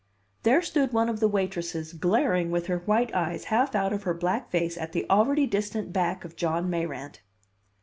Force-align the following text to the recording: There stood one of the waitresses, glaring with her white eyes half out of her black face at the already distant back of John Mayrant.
There 0.41 0.63
stood 0.63 0.93
one 0.93 1.09
of 1.09 1.19
the 1.19 1.27
waitresses, 1.27 1.93
glaring 1.93 2.49
with 2.49 2.65
her 2.65 2.79
white 2.79 3.13
eyes 3.13 3.43
half 3.43 3.75
out 3.75 3.93
of 3.93 4.01
her 4.01 4.15
black 4.15 4.49
face 4.49 4.75
at 4.75 4.93
the 4.93 5.07
already 5.11 5.45
distant 5.45 5.93
back 5.93 6.25
of 6.25 6.35
John 6.35 6.71
Mayrant. 6.71 7.21